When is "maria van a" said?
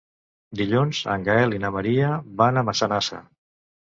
1.77-2.63